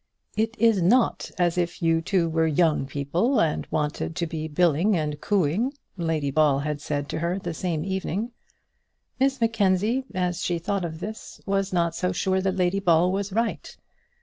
[0.35, 4.97] "It is not as if you two were young people, and wanted to be billing
[4.97, 8.31] and cooing," Lady Ball had said to her the same evening.
[9.19, 13.31] Miss Mackenzie, as she thought of this, was not so sure that Lady Ball was
[13.31, 13.77] right.